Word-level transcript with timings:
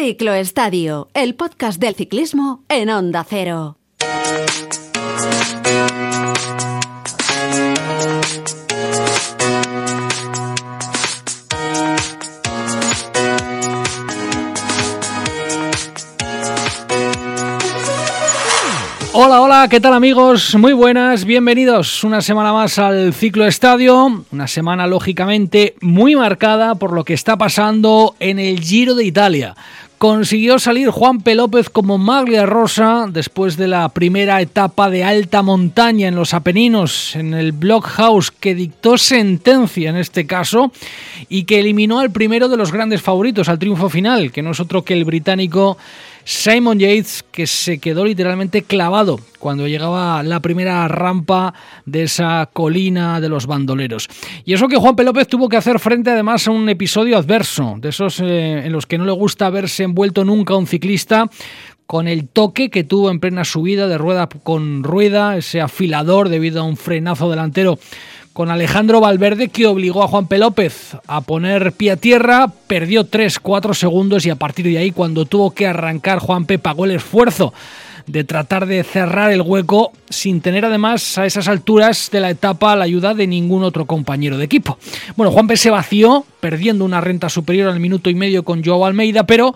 Cicloestadio, 0.00 1.08
el 1.12 1.34
podcast 1.34 1.80
del 1.80 1.96
ciclismo 1.96 2.62
en 2.68 2.88
Onda 2.88 3.26
Cero. 3.28 3.78
Hola, 19.20 19.40
hola, 19.40 19.66
¿qué 19.68 19.80
tal 19.80 19.94
amigos? 19.94 20.54
Muy 20.54 20.74
buenas, 20.74 21.24
bienvenidos 21.24 22.04
una 22.04 22.22
semana 22.22 22.52
más 22.52 22.78
al 22.78 23.12
Ciclo 23.12 23.48
Estadio, 23.48 24.24
una 24.30 24.46
semana 24.46 24.86
lógicamente 24.86 25.74
muy 25.80 26.14
marcada 26.14 26.76
por 26.76 26.92
lo 26.92 27.02
que 27.02 27.14
está 27.14 27.36
pasando 27.36 28.14
en 28.20 28.38
el 28.38 28.60
Giro 28.60 28.94
de 28.94 29.04
Italia. 29.04 29.56
Consiguió 29.98 30.60
salir 30.60 30.90
Juan 30.90 31.22
P. 31.22 31.34
López 31.34 31.70
como 31.70 31.98
maglia 31.98 32.46
rosa 32.46 33.06
después 33.10 33.56
de 33.56 33.66
la 33.66 33.88
primera 33.88 34.40
etapa 34.40 34.88
de 34.90 35.02
alta 35.02 35.42
montaña 35.42 36.06
en 36.06 36.14
los 36.14 36.34
Apeninos, 36.34 37.16
en 37.16 37.34
el 37.34 37.50
Blockhouse, 37.50 38.30
que 38.30 38.54
dictó 38.54 38.96
sentencia 38.96 39.90
en 39.90 39.96
este 39.96 40.24
caso 40.24 40.70
y 41.28 41.42
que 41.44 41.58
eliminó 41.58 41.98
al 41.98 42.12
primero 42.12 42.48
de 42.48 42.56
los 42.56 42.70
grandes 42.70 43.02
favoritos 43.02 43.48
al 43.48 43.58
triunfo 43.58 43.88
final, 43.88 44.30
que 44.30 44.40
no 44.40 44.52
es 44.52 44.60
otro 44.60 44.84
que 44.84 44.94
el 44.94 45.04
británico 45.04 45.76
Simon 46.30 46.78
Yates, 46.78 47.24
que 47.32 47.46
se 47.46 47.78
quedó 47.78 48.04
literalmente 48.04 48.60
clavado 48.60 49.18
cuando 49.38 49.66
llegaba 49.66 50.22
la 50.22 50.40
primera 50.40 50.86
rampa 50.86 51.54
de 51.86 52.02
esa 52.02 52.50
colina 52.52 53.18
de 53.22 53.30
los 53.30 53.46
bandoleros. 53.46 54.10
Y 54.44 54.52
eso 54.52 54.68
que 54.68 54.76
Juan 54.76 54.94
P. 54.94 55.04
López 55.04 55.26
tuvo 55.26 55.48
que 55.48 55.56
hacer 55.56 55.78
frente 55.78 56.10
además 56.10 56.46
a 56.46 56.50
un 56.50 56.68
episodio 56.68 57.16
adverso, 57.16 57.76
de 57.78 57.88
esos 57.88 58.20
eh, 58.20 58.66
en 58.66 58.72
los 58.72 58.84
que 58.84 58.98
no 58.98 59.06
le 59.06 59.12
gusta 59.12 59.48
verse 59.48 59.84
envuelto 59.84 60.22
nunca 60.22 60.54
un 60.54 60.66
ciclista, 60.66 61.30
con 61.86 62.06
el 62.06 62.28
toque 62.28 62.68
que 62.68 62.84
tuvo 62.84 63.10
en 63.10 63.20
plena 63.20 63.46
subida 63.46 63.88
de 63.88 63.96
rueda 63.96 64.28
con 64.28 64.84
rueda, 64.84 65.38
ese 65.38 65.62
afilador 65.62 66.28
debido 66.28 66.60
a 66.60 66.64
un 66.64 66.76
frenazo 66.76 67.30
delantero 67.30 67.78
con 68.38 68.52
Alejandro 68.52 69.00
Valverde 69.00 69.48
que 69.48 69.66
obligó 69.66 70.04
a 70.04 70.06
Juan. 70.06 70.28
López 70.30 70.96
a 71.08 71.22
poner 71.22 71.72
pie 71.72 71.90
a 71.90 71.96
tierra, 71.96 72.46
perdió 72.68 73.10
3-4 73.10 73.74
segundos 73.74 74.24
y 74.26 74.30
a 74.30 74.36
partir 74.36 74.64
de 74.66 74.78
ahí 74.78 74.92
cuando 74.92 75.24
tuvo 75.24 75.50
que 75.50 75.66
arrancar 75.66 76.20
Juan 76.20 76.46
pagó 76.46 76.84
el 76.84 76.92
esfuerzo 76.92 77.52
de 78.06 78.22
tratar 78.22 78.66
de 78.66 78.84
cerrar 78.84 79.32
el 79.32 79.42
hueco 79.42 79.90
sin 80.08 80.40
tener 80.40 80.64
además 80.64 81.18
a 81.18 81.26
esas 81.26 81.48
alturas 81.48 82.10
de 82.12 82.20
la 82.20 82.30
etapa 82.30 82.76
la 82.76 82.84
ayuda 82.84 83.12
de 83.12 83.26
ningún 83.26 83.64
otro 83.64 83.86
compañero 83.86 84.38
de 84.38 84.44
equipo. 84.44 84.78
Bueno, 85.16 85.32
Juan 85.32 85.48
se 85.56 85.70
vació, 85.70 86.24
perdiendo 86.38 86.84
una 86.84 87.00
renta 87.00 87.28
superior 87.28 87.68
al 87.68 87.80
minuto 87.80 88.08
y 88.08 88.14
medio 88.14 88.44
con 88.44 88.62
Joao 88.62 88.86
Almeida, 88.86 89.24
pero 89.24 89.52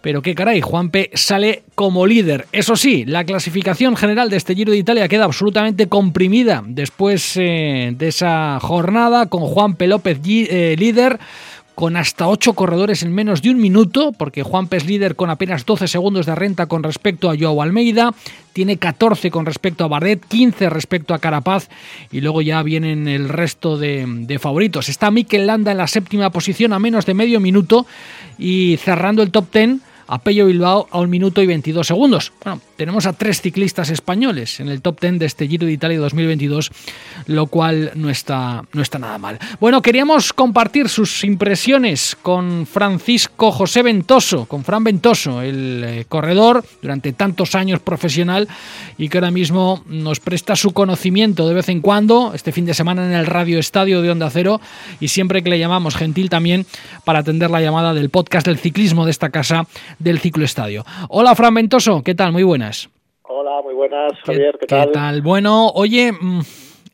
pero 0.00 0.22
qué 0.22 0.34
caray, 0.34 0.60
Juanpe 0.60 1.10
sale 1.14 1.62
como 1.74 2.06
líder. 2.06 2.46
Eso 2.52 2.76
sí, 2.76 3.04
la 3.04 3.24
clasificación 3.24 3.96
general 3.96 4.30
de 4.30 4.36
este 4.36 4.54
Giro 4.54 4.72
de 4.72 4.78
Italia 4.78 5.08
queda 5.08 5.24
absolutamente 5.24 5.88
comprimida 5.88 6.62
después 6.66 7.36
eh, 7.36 7.92
de 7.96 8.08
esa 8.08 8.58
jornada 8.60 9.26
con 9.26 9.42
Juanpe 9.42 9.86
López 9.86 10.18
eh, 10.24 10.76
líder 10.78 11.18
con 11.80 11.96
hasta 11.96 12.28
8 12.28 12.52
corredores 12.52 13.02
en 13.02 13.14
menos 13.14 13.40
de 13.40 13.48
un 13.48 13.58
minuto, 13.58 14.12
porque 14.12 14.42
Juanpe 14.42 14.76
es 14.76 14.84
líder 14.84 15.16
con 15.16 15.30
apenas 15.30 15.64
12 15.64 15.88
segundos 15.88 16.26
de 16.26 16.34
renta 16.34 16.66
con 16.66 16.82
respecto 16.82 17.30
a 17.30 17.36
Joao 17.38 17.62
Almeida, 17.62 18.12
tiene 18.52 18.76
14 18.76 19.30
con 19.30 19.46
respecto 19.46 19.84
a 19.84 19.88
Bardet, 19.88 20.22
15 20.26 20.68
respecto 20.68 21.14
a 21.14 21.18
Carapaz, 21.20 21.70
y 22.12 22.20
luego 22.20 22.42
ya 22.42 22.62
vienen 22.62 23.08
el 23.08 23.30
resto 23.30 23.78
de, 23.78 24.38
favoritos. 24.38 24.90
Está 24.90 25.10
Mikel 25.10 25.46
Landa 25.46 25.72
en 25.72 25.78
la 25.78 25.86
séptima 25.86 26.28
posición 26.28 26.74
a 26.74 26.78
menos 26.78 27.06
de 27.06 27.14
medio 27.14 27.40
minuto 27.40 27.86
y 28.38 28.76
cerrando 28.76 29.22
el 29.22 29.30
top 29.30 29.50
10 29.50 29.89
a 30.10 30.18
Pello 30.18 30.46
Bilbao 30.46 30.88
a 30.90 30.98
un 30.98 31.08
minuto 31.08 31.40
y 31.40 31.46
22 31.46 31.86
segundos. 31.86 32.32
Bueno, 32.44 32.60
tenemos 32.76 33.06
a 33.06 33.12
tres 33.12 33.40
ciclistas 33.40 33.90
españoles 33.90 34.58
en 34.58 34.68
el 34.68 34.82
top 34.82 35.00
10 35.00 35.20
de 35.20 35.26
este 35.26 35.46
Giro 35.46 35.66
de 35.66 35.72
Italia 35.72 36.00
2022, 36.00 36.70
lo 37.26 37.46
cual 37.46 37.92
no 37.94 38.10
está, 38.10 38.64
no 38.72 38.82
está 38.82 38.98
nada 38.98 39.18
mal. 39.18 39.38
Bueno, 39.60 39.80
queríamos 39.82 40.32
compartir 40.32 40.88
sus 40.88 41.22
impresiones 41.22 42.16
con 42.22 42.66
Francisco 42.66 43.52
José 43.52 43.84
Ventoso, 43.84 44.46
con 44.46 44.64
Fran 44.64 44.82
Ventoso, 44.82 45.42
el 45.42 45.84
eh, 45.86 46.04
corredor 46.08 46.64
durante 46.82 47.12
tantos 47.12 47.54
años 47.54 47.78
profesional 47.78 48.48
y 48.98 49.08
que 49.08 49.18
ahora 49.18 49.30
mismo 49.30 49.84
nos 49.86 50.18
presta 50.18 50.56
su 50.56 50.72
conocimiento 50.72 51.46
de 51.46 51.54
vez 51.54 51.68
en 51.68 51.80
cuando, 51.80 52.32
este 52.34 52.50
fin 52.50 52.66
de 52.66 52.74
semana 52.74 53.06
en 53.06 53.12
el 53.12 53.26
Radio 53.26 53.60
Estadio 53.60 54.02
de 54.02 54.10
Onda 54.10 54.28
Cero 54.30 54.60
y 54.98 55.06
siempre 55.06 55.44
que 55.44 55.50
le 55.50 55.58
llamamos 55.60 55.94
gentil 55.94 56.28
también 56.28 56.66
para 57.04 57.20
atender 57.20 57.50
la 57.50 57.60
llamada 57.60 57.94
del 57.94 58.10
podcast 58.10 58.46
del 58.46 58.58
ciclismo 58.58 59.04
de 59.04 59.12
esta 59.12 59.30
casa 59.30 59.66
del 60.00 60.18
Ciclo 60.18 60.44
Estadio. 60.44 60.82
Hola, 61.08 61.34
Fran 61.34 61.54
Ventoso, 61.54 62.02
¿qué 62.04 62.14
tal? 62.14 62.32
Muy 62.32 62.42
buenas. 62.42 62.90
Hola, 63.22 63.62
muy 63.62 63.74
buenas, 63.74 64.12
Javier, 64.24 64.58
¿qué, 64.58 64.66
tal? 64.66 64.88
¿Qué 64.88 64.92
tal? 64.92 65.22
Bueno, 65.22 65.68
oye, 65.74 66.10
mm, 66.12 66.40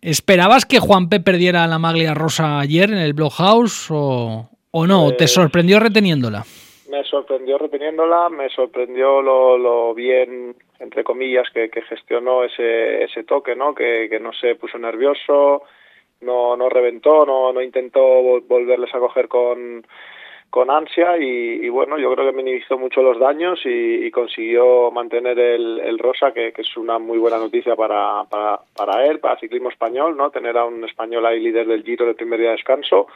¿esperabas 0.03 0.67
que 0.67 0.81
Juan 0.81 1.09
P. 1.09 1.21
perdiera 1.21 1.66
la 1.66 1.78
maglia 1.78 2.12
rosa 2.12 2.61
ayer 2.61 2.91
en 2.91 2.99
el 2.99 3.15
Blockhouse 3.15 3.89
o, 3.91 4.49
o 4.71 4.87
no? 4.87 5.12
¿Te 5.12 5.27
sorprendió 5.27 5.81
reteniéndola? 5.81 6.45
Me 6.91 7.03
sorprendió 7.05 7.59
reteniéndola, 7.59 8.28
me 8.28 8.49
sorprendió 8.50 9.22
lo, 9.22 9.56
lo 9.56 9.95
bien, 9.95 10.55
entre 10.78 11.05
comillas, 11.05 11.49
que, 11.53 11.71
que 11.71 11.83
gestionó 11.83 12.45
ese, 12.45 13.05
ese 13.05 13.25
toque, 13.25 13.56
¿no? 13.56 13.75
Que, 13.75 14.09
que 14.11 14.21
no 14.21 14.33
se 14.33 14.55
puso 14.56 14.78
nervioso, 14.78 15.62
no, 16.21 16.56
no 16.56 16.69
reventó, 16.69 17.25
no, 17.27 17.53
no 17.53 17.62
intentó 17.62 18.00
volverles 18.49 18.95
a 18.95 18.99
coger 18.99 19.28
con 19.28 19.87
con 20.56 20.71
ansia 20.71 21.19
y, 21.19 21.69
bueno, 21.69 21.99
yo 21.99 22.11
creo 22.15 22.31
que 22.31 22.34
minimizó 22.34 22.78
mucho 22.78 23.03
los 23.03 23.19
daños 23.19 23.61
y, 23.67 24.11
consiguió 24.11 24.91
mantener 24.91 25.39
el, 25.39 25.81
el 25.81 25.99
rosa, 25.99 26.33
que, 26.33 26.50
es 26.56 26.77
una 26.78 26.99
muy 26.99 27.19
buena 27.19 27.37
noticia 27.37 27.77
para, 27.77 28.25
para, 28.25 28.61
para 28.75 29.05
él, 29.05 29.19
para 29.19 29.39
ciclismo 29.39 29.69
español, 29.69 30.16
¿no? 30.16 30.31
Tener 30.31 30.56
a 30.56 30.65
un 30.65 30.83
español 30.83 31.27
ahí 31.27 31.41
líder 31.41 31.66
del 31.66 31.84
Giro 31.84 32.06
de 32.06 32.15
primer 32.15 32.41
día 32.41 32.49
de 32.49 32.56
descanso. 32.56 33.06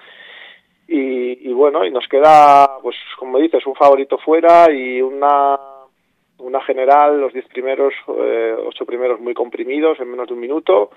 Y, 0.87 1.49
y 1.49 1.53
bueno, 1.55 1.83
y 1.87 1.91
nos 1.91 2.07
queda, 2.09 2.79
pues 2.83 2.97
como 3.19 3.39
dices, 3.39 3.65
un 3.65 3.75
favorito 3.75 4.19
fuera 4.19 4.71
y 4.71 5.01
una 5.01 5.59
una 6.41 6.61
general, 6.61 7.23
los 7.23 7.33
diez 7.33 7.47
primeros, 7.47 7.95
eh, 8.07 8.55
ocho 8.67 8.85
primeros 8.85 9.19
muy 9.19 9.33
comprimidos 9.33 9.99
en 9.99 10.11
menos 10.11 10.29
de 10.29 10.35
un 10.35 10.41
minuto. 10.41 10.91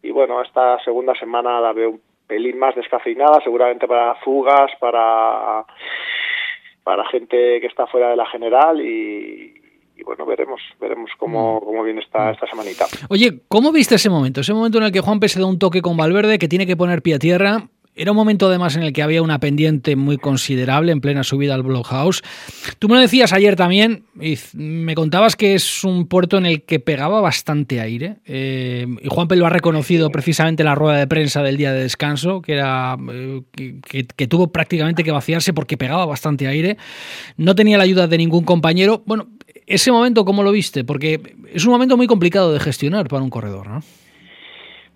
Y 0.00 0.12
bueno, 0.12 0.40
esta 0.42 0.78
segunda 0.84 1.16
semana 1.16 1.60
la 1.60 1.72
veo 1.72 1.98
pelín 2.32 2.58
más 2.58 2.74
descafeinada, 2.74 3.42
seguramente 3.44 3.86
para 3.86 4.14
fugas, 4.24 4.70
para, 4.80 5.66
para 6.82 7.06
gente 7.10 7.60
que 7.60 7.66
está 7.66 7.86
fuera 7.86 8.08
de 8.08 8.16
la 8.16 8.24
general 8.26 8.80
y, 8.80 9.52
bueno, 10.02 10.24
veremos, 10.24 10.62
veremos 10.80 11.10
cómo, 11.18 11.56
mm. 11.56 11.64
cómo 11.66 11.82
viene 11.84 12.00
esta, 12.00 12.30
esta 12.30 12.46
semanita. 12.46 12.86
Oye, 13.10 13.40
¿cómo 13.48 13.70
viste 13.70 13.96
ese 13.96 14.08
momento? 14.08 14.40
Ese 14.40 14.54
momento 14.54 14.78
en 14.78 14.84
el 14.84 14.92
que 14.92 15.00
Juan 15.00 15.20
se 15.28 15.40
da 15.40 15.46
un 15.46 15.58
toque 15.58 15.82
con 15.82 15.98
Valverde, 15.98 16.38
que 16.38 16.48
tiene 16.48 16.66
que 16.66 16.74
poner 16.74 17.02
pie 17.02 17.16
a 17.16 17.18
tierra, 17.18 17.68
era 17.94 18.10
un 18.10 18.16
momento 18.16 18.46
además 18.46 18.74
en 18.76 18.84
el 18.84 18.92
que 18.92 19.02
había 19.02 19.22
una 19.22 19.38
pendiente 19.38 19.96
muy 19.96 20.16
considerable 20.16 20.92
en 20.92 21.02
plena 21.02 21.24
subida 21.24 21.54
al 21.54 21.62
Blockhouse. 21.62 22.22
Tú 22.78 22.88
me 22.88 22.94
lo 22.94 23.00
decías 23.00 23.34
ayer 23.34 23.54
también 23.54 24.04
y 24.18 24.38
me 24.54 24.94
contabas 24.94 25.36
que 25.36 25.54
es 25.54 25.84
un 25.84 26.06
puerto 26.06 26.38
en 26.38 26.46
el 26.46 26.62
que 26.62 26.80
pegaba 26.80 27.20
bastante 27.20 27.80
aire. 27.80 28.16
Eh, 28.24 28.86
y 29.02 29.08
Juanpe 29.08 29.36
lo 29.36 29.46
ha 29.46 29.50
reconocido 29.50 30.10
precisamente 30.10 30.62
en 30.62 30.68
la 30.68 30.74
rueda 30.74 30.98
de 30.98 31.06
prensa 31.06 31.42
del 31.42 31.58
día 31.58 31.72
de 31.72 31.82
descanso, 31.82 32.40
que 32.40 32.54
era 32.54 32.96
eh, 33.12 33.42
que, 33.82 34.26
tuvo 34.26 34.50
prácticamente 34.50 35.04
que 35.04 35.10
vaciarse 35.10 35.52
porque 35.52 35.76
pegaba 35.76 36.06
bastante 36.06 36.46
aire. 36.46 36.78
No 37.36 37.54
tenía 37.54 37.76
la 37.76 37.84
ayuda 37.84 38.06
de 38.06 38.16
ningún 38.16 38.44
compañero. 38.44 39.02
Bueno, 39.04 39.28
ese 39.66 39.92
momento, 39.92 40.24
¿cómo 40.24 40.42
lo 40.42 40.50
viste? 40.50 40.82
Porque 40.82 41.20
es 41.52 41.66
un 41.66 41.72
momento 41.72 41.98
muy 41.98 42.06
complicado 42.06 42.54
de 42.54 42.60
gestionar 42.60 43.06
para 43.08 43.22
un 43.22 43.28
corredor, 43.28 43.68
¿no? 43.68 43.82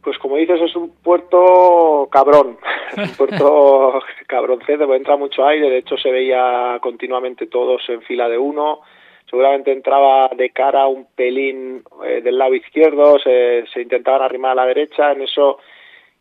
Pues 0.06 0.18
como 0.18 0.36
dices, 0.36 0.60
es 0.60 0.76
un 0.76 0.90
puerto 1.02 2.08
cabrón, 2.12 2.58
un 2.96 3.16
puerto 3.16 4.00
cabroncete, 4.28 4.84
porque 4.84 4.98
entra 4.98 5.16
mucho 5.16 5.44
aire, 5.44 5.68
de 5.68 5.78
hecho 5.78 5.96
se 5.96 6.12
veía 6.12 6.78
continuamente 6.80 7.48
todos 7.48 7.82
en 7.88 8.02
fila 8.02 8.28
de 8.28 8.38
uno, 8.38 8.82
seguramente 9.28 9.72
entraba 9.72 10.28
de 10.28 10.50
cara 10.50 10.86
un 10.86 11.08
pelín 11.12 11.82
eh, 12.04 12.20
del 12.22 12.38
lado 12.38 12.54
izquierdo, 12.54 13.18
se, 13.18 13.64
se 13.74 13.82
intentaban 13.82 14.22
arrimar 14.22 14.52
a 14.52 14.62
la 14.62 14.66
derecha, 14.66 15.10
en 15.10 15.22
eso 15.22 15.58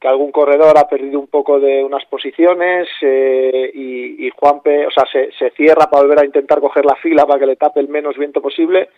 que 0.01 0.07
algún 0.07 0.31
corredor 0.31 0.75
ha 0.79 0.89
perdido 0.89 1.19
un 1.19 1.27
poco 1.27 1.59
de 1.59 1.83
unas 1.83 2.05
posiciones 2.05 2.87
eh, 3.03 3.69
y, 3.71 4.25
y 4.25 4.31
Juanpe, 4.31 4.87
o 4.87 4.89
sea, 4.89 5.05
se, 5.11 5.31
se 5.33 5.51
cierra 5.51 5.91
para 5.91 6.01
volver 6.01 6.21
a 6.21 6.25
intentar 6.25 6.59
coger 6.59 6.85
la 6.85 6.95
fila 6.95 7.27
para 7.27 7.39
que 7.39 7.45
le 7.45 7.55
tape 7.55 7.81
el 7.81 7.89
menos 7.89 8.17
viento 8.17 8.41
posible 8.41 8.89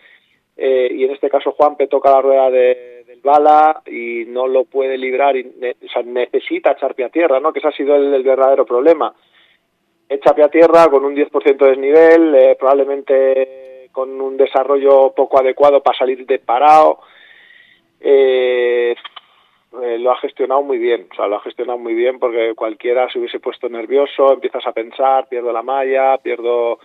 eh, 0.60 0.88
y 0.92 1.04
en 1.04 1.12
este 1.12 1.30
caso 1.30 1.52
Juanpe 1.52 1.86
toca 1.86 2.10
la 2.10 2.20
rueda 2.20 2.50
de 2.50 2.87
bala 3.28 3.82
y 3.86 4.24
no 4.26 4.46
lo 4.46 4.64
puede 4.64 4.96
librar, 4.96 5.36
y 5.36 5.42
o 5.42 5.88
sea, 5.88 6.02
necesita 6.02 6.72
echar 6.72 6.94
pie 6.94 7.06
a 7.06 7.10
tierra, 7.10 7.40
¿no? 7.40 7.52
Que 7.52 7.58
ese 7.58 7.68
ha 7.68 7.72
sido 7.72 7.94
el, 7.96 8.22
verdadero 8.22 8.64
problema. 8.64 9.14
Echa 10.08 10.34
pie 10.34 10.44
a 10.44 10.48
tierra 10.48 10.88
con 10.88 11.04
un 11.04 11.14
10% 11.14 11.56
de 11.56 11.68
desnivel, 11.68 12.34
eh, 12.34 12.56
probablemente 12.58 13.90
con 13.92 14.20
un 14.20 14.36
desarrollo 14.36 15.12
poco 15.14 15.38
adecuado 15.40 15.82
para 15.82 15.98
salir 15.98 16.24
de 16.26 16.38
parado. 16.38 17.00
Eh, 18.00 18.94
eh, 19.82 19.98
lo 19.98 20.12
ha 20.12 20.16
gestionado 20.18 20.62
muy 20.62 20.78
bien, 20.78 21.08
o 21.12 21.14
sea, 21.14 21.26
lo 21.28 21.36
ha 21.36 21.40
gestionado 21.40 21.78
muy 21.78 21.94
bien 21.94 22.18
porque 22.18 22.54
cualquiera 22.54 23.10
se 23.10 23.18
hubiese 23.18 23.38
puesto 23.38 23.68
nervioso, 23.68 24.32
empiezas 24.32 24.66
a 24.66 24.72
pensar, 24.72 25.28
pierdo 25.28 25.52
la 25.52 25.62
malla, 25.62 26.16
pierdo... 26.18 26.78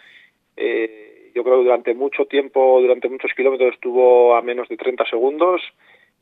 Eh, 0.57 1.31
yo 1.33 1.43
creo 1.43 1.57
que 1.57 1.63
durante 1.63 1.93
mucho 1.95 2.25
tiempo, 2.25 2.79
durante 2.79 3.09
muchos 3.09 3.31
kilómetros 3.35 3.73
estuvo 3.73 4.35
a 4.35 4.41
menos 4.43 4.67
de 4.69 4.77
30 4.77 5.05
segundos 5.05 5.61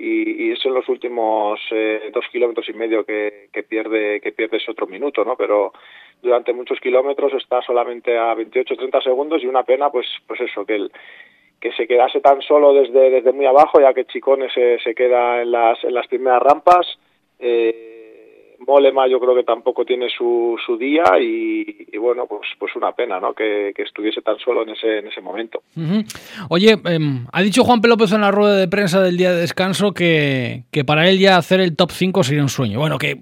y, 0.01 0.47
y 0.47 0.51
es 0.51 0.65
en 0.65 0.73
los 0.73 0.89
últimos 0.89 1.59
eh, 1.71 2.09
dos 2.13 2.25
kilómetros 2.31 2.67
y 2.69 2.73
medio 2.73 3.05
que, 3.05 3.49
que, 3.53 3.63
pierde 3.63 4.19
que 4.19 4.31
pierde 4.31 4.57
ese 4.57 4.71
otro 4.71 4.87
minuto, 4.87 5.23
¿no? 5.23 5.35
Pero 5.35 5.73
durante 6.21 6.53
muchos 6.53 6.79
kilómetros 6.79 7.33
está 7.33 7.61
solamente 7.61 8.17
a 8.17 8.33
28-30 8.35 9.03
segundos 9.03 9.43
y 9.43 9.47
una 9.47 9.63
pena, 9.63 9.89
pues 9.91 10.07
pues 10.27 10.41
eso, 10.41 10.65
que 10.65 10.75
el, 10.75 10.91
que 11.61 11.71
se 11.73 11.87
quedase 11.87 12.19
tan 12.21 12.41
solo 12.41 12.73
desde, 12.73 13.11
desde 13.11 13.31
muy 13.31 13.45
abajo, 13.45 13.79
ya 13.79 13.93
que 13.93 14.05
Chicone 14.05 14.49
se, 14.49 14.79
se 14.79 14.95
queda 14.95 15.43
en 15.43 15.51
las, 15.51 15.83
en 15.83 15.93
las 15.93 16.07
primeras 16.07 16.41
rampas. 16.41 16.87
Eh, 17.39 17.90
Molema 18.67 19.07
yo 19.07 19.19
creo 19.19 19.35
que 19.35 19.43
tampoco 19.43 19.85
tiene 19.85 20.07
su, 20.09 20.57
su 20.65 20.77
día 20.77 21.03
y, 21.19 21.97
bueno, 21.97 22.25
pues, 22.27 22.41
pues 22.59 22.75
una 22.75 22.91
pena 22.91 23.19
¿no? 23.19 23.33
que, 23.33 23.73
que, 23.75 23.83
estuviese 23.83 24.21
tan 24.21 24.37
solo 24.39 24.63
en 24.63 24.69
ese, 24.69 24.99
en 24.99 25.07
ese 25.07 25.21
momento. 25.21 25.61
Oye, 26.49 26.77
eh, 26.85 26.99
ha 27.31 27.41
dicho 27.41 27.63
Juan 27.63 27.81
Pelópez 27.81 28.11
en 28.13 28.21
la 28.21 28.31
rueda 28.31 28.55
de 28.55 28.67
prensa 28.67 29.01
del 29.01 29.17
día 29.17 29.33
de 29.33 29.41
descanso 29.41 29.93
que, 29.93 30.63
que 30.71 30.85
para 30.85 31.09
él 31.09 31.19
ya 31.19 31.37
hacer 31.37 31.59
el 31.59 31.75
top 31.75 31.91
5 31.91 32.23
sería 32.23 32.43
un 32.43 32.49
sueño. 32.49 32.79
Bueno, 32.79 32.97
que, 32.97 33.21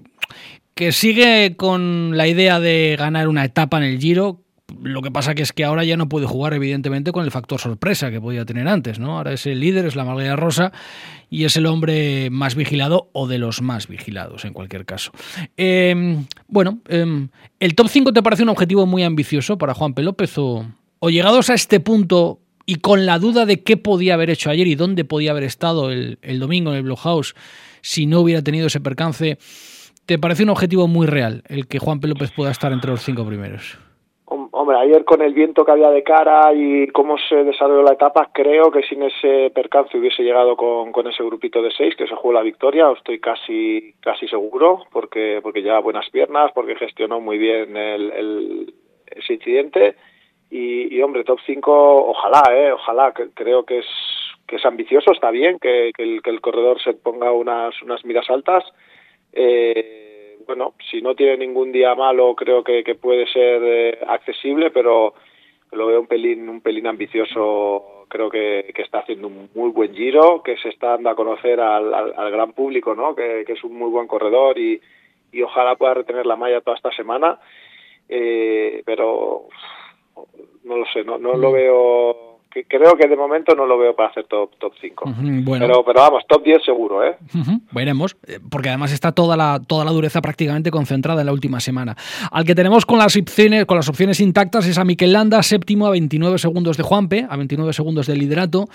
que 0.76 0.92
sigue 0.92 1.56
con 1.56 2.18
la 2.18 2.28
idea 2.28 2.60
de 2.60 2.96
ganar 2.98 3.28
una 3.28 3.46
etapa 3.46 3.78
en 3.78 3.84
el 3.84 4.00
Giro, 4.00 4.40
lo 4.82 5.02
que 5.02 5.12
pasa 5.12 5.36
que 5.36 5.44
es 5.44 5.54
que 5.54 5.64
ahora 5.64 5.84
ya 5.84 5.98
no 5.98 6.10
puede 6.10 6.26
jugar, 6.26 6.54
evidentemente, 6.54 7.12
con 7.12 7.26
el 7.26 7.32
factor 7.32 7.60
sorpresa 7.60 8.12
que 8.12 8.22
podía 8.22 8.46
tener 8.46 8.68
antes, 8.68 9.00
¿no? 9.00 9.18
Ahora 9.18 9.34
es 9.34 9.46
el 9.46 9.60
líder, 9.60 9.86
es 9.86 9.96
la 9.96 10.06
Margarita 10.06 10.36
Rosa 10.36 10.72
y 11.30 11.46
es 11.46 11.56
el 11.58 11.66
hombre 11.66 12.30
más 12.30 12.56
vigilado 12.56 13.10
o 13.14 13.28
de 13.28 13.38
los 13.38 13.62
más 13.62 13.88
vigilados, 13.88 14.46
en 14.46 14.54
cualquier 14.54 14.86
caso. 14.86 15.12
Eh, 15.58 16.18
bueno, 16.48 16.80
eh, 16.88 17.28
¿el 17.60 17.76
top 17.76 17.88
5 17.90 18.14
te 18.14 18.24
parece 18.24 18.44
un 18.44 18.50
objetivo 18.50 18.86
muy 18.86 19.04
ambicioso 19.04 19.58
para 19.58 19.74
Juan 19.74 19.94
P. 19.94 20.04
López 20.04 20.34
o, 20.38 20.66
llegados 21.02 21.50
a 21.50 21.54
este 21.54 21.80
punto 21.80 22.40
y 22.66 22.76
con 22.76 23.06
la 23.06 23.20
duda 23.20 23.46
de 23.46 23.64
qué 23.64 23.78
podía 23.78 24.14
haber 24.14 24.30
hecho 24.30 24.50
ayer 24.50 24.68
y 24.68 24.76
dónde 24.76 25.06
podía 25.06 25.32
haber 25.32 25.44
estado 25.44 25.92
el, 25.92 26.40
domingo 26.40 26.72
en 26.72 26.78
el 26.78 26.84
Bloghouse 26.84 27.36
si 27.82 28.06
no 28.06 28.20
hubiera 28.20 28.44
tenido 28.44 28.68
ese 28.68 28.80
percance, 28.80 29.40
¿te 30.06 30.20
parece 30.20 30.44
un 30.44 30.50
objetivo 30.50 30.88
muy 30.88 31.08
real 31.08 31.44
el 31.48 31.68
que 31.68 31.80
Juan 31.80 32.00
P. 32.00 32.08
López 32.08 32.32
pueda 32.36 32.52
estar 32.52 32.72
entre 32.74 32.92
los 32.92 33.04
cinco 33.04 33.26
primeros? 33.26 33.78
Hombre, 34.62 34.76
ayer 34.78 35.06
con 35.06 35.22
el 35.22 35.34
viento 35.34 35.64
que 35.64 35.72
había 35.72 35.90
de 35.90 36.04
cara 36.04 36.52
y 36.54 36.88
cómo 36.88 37.18
se 37.18 37.46
desarrolló 37.46 37.82
la 37.82 37.94
etapa, 37.94 38.30
creo 38.34 38.70
que 38.70 38.84
sin 38.84 39.02
ese 39.04 39.52
percance 39.56 39.98
hubiese 39.98 40.22
llegado 40.22 40.58
con, 40.58 40.92
con 40.92 41.08
ese 41.08 41.24
grupito 41.24 41.62
de 41.62 41.72
seis 41.72 41.96
que 41.96 42.06
se 42.06 42.16
jugó 42.16 42.34
la 42.34 42.42
victoria, 42.42 42.92
estoy 42.92 43.22
casi 43.22 43.94
casi 44.02 44.28
seguro, 44.28 44.84
porque 44.92 45.40
porque 45.42 45.62
lleva 45.62 45.80
buenas 45.80 46.10
piernas, 46.10 46.52
porque 46.54 46.76
gestionó 46.76 47.22
muy 47.22 47.38
bien 47.38 47.78
el, 47.78 48.74
ese 49.06 49.36
incidente 49.36 49.96
y, 50.50 51.02
hombre, 51.04 51.24
top 51.24 51.40
5, 51.46 52.10
ojalá, 52.10 52.44
eh, 52.52 52.74
ojalá, 52.74 53.14
que, 53.14 53.30
creo 53.34 53.64
que 53.64 53.78
es 53.78 53.88
que 54.46 54.58
es 54.58 54.66
ambicioso, 54.66 55.14
está 55.14 55.32
bien 55.32 55.58
que, 55.60 55.94
que, 55.96 56.04
el, 56.04 56.22
que 56.22 56.32
el 56.32 56.42
corredor 56.42 56.84
se 56.84 56.96
ponga 56.96 57.32
unas 57.32 57.82
unas 57.82 58.04
miras 58.04 58.30
altas. 58.30 58.66
Eh, 59.32 60.09
bueno, 60.50 60.74
si 60.90 61.00
no 61.00 61.14
tiene 61.14 61.38
ningún 61.38 61.72
día 61.72 61.94
malo, 61.94 62.34
creo 62.34 62.64
que, 62.64 62.84
que 62.84 62.96
puede 62.96 63.28
ser 63.28 63.62
eh, 63.64 64.00
accesible, 64.08 64.72
pero 64.72 65.14
lo 65.74 65.86
veo 65.86 66.02
un 66.02 66.08
pelín, 66.08 66.50
un 66.50 66.62
pelín 66.62 66.88
ambicioso. 66.88 68.06
Creo 68.08 68.32
que, 68.32 68.72
que, 68.74 68.82
está 68.82 69.02
haciendo 69.02 69.28
un 69.28 69.48
muy 69.54 69.70
buen 69.70 69.94
giro, 69.94 70.42
que 70.42 70.58
se 70.58 70.70
está 70.70 70.88
dando 70.88 71.12
a 71.12 71.16
conocer 71.16 71.60
al, 71.60 71.94
al, 71.94 72.14
al 72.18 72.32
gran 72.32 72.54
público, 72.54 72.96
¿no? 72.96 73.14
Que, 73.14 73.44
que, 73.46 73.54
es 73.54 73.64
un 73.64 73.78
muy 73.78 73.92
buen 73.92 74.08
corredor 74.08 74.58
y, 74.58 74.82
y 75.32 75.44
ojalá 75.44 75.76
pueda 75.76 75.94
retener 75.94 76.26
la 76.26 76.36
malla 76.36 76.62
toda 76.62 76.78
esta 76.78 76.92
semana. 76.94 77.38
Eh, 78.10 78.82
pero 78.88 79.50
no 80.64 80.78
lo 80.78 80.86
sé, 80.88 81.04
no, 81.04 81.20
no 81.20 81.34
lo 81.34 81.52
veo 81.52 82.29
que 82.52 82.66
creo 82.66 82.96
que 82.98 83.08
de 83.08 83.16
momento 83.16 83.54
no 83.56 83.66
lo 83.66 83.78
veo 83.78 83.96
para 83.96 84.10
hacer 84.10 84.26
top, 84.26 84.52
top 84.58 84.74
5. 84.82 85.06
Uh 85.06 85.12
-huh, 85.12 85.44
bueno. 85.44 85.68
pero, 85.68 85.86
pero 85.86 86.00
vamos, 86.02 86.24
top 86.28 86.44
10 86.44 86.64
seguro, 86.66 87.04
¿eh? 87.04 87.16
Uh 87.34 87.38
-huh, 87.38 87.62
veremos, 87.72 88.18
porque 88.50 88.70
además 88.70 88.92
está 88.92 89.12
toda 89.12 89.38
la, 89.38 89.62
toda 89.66 89.86
la 89.86 89.92
dureza 89.92 90.22
prácticamente 90.22 90.72
concentrada 90.72 91.22
en 91.22 91.28
la 91.28 91.34
última 91.34 91.60
semana. 91.60 91.96
Al 92.32 92.46
que 92.46 92.56
tenemos 92.56 92.86
con 92.86 92.98
las 92.98 93.16
opciones, 93.16 93.66
con 93.66 93.78
las 93.78 93.88
opciones 93.88 94.20
intactas 94.20 94.66
es 94.66 94.78
a 94.78 94.84
Mikel 94.84 95.14
Landa, 95.14 95.44
séptimo 95.44 95.86
a 95.86 95.92
29 95.92 96.40
segundos 96.40 96.78
de 96.78 96.84
Juanpe, 96.84 97.28
a 97.30 97.38
29 97.38 97.74
segundos 97.74 98.08
del 98.08 98.20
liderato. 98.20 98.68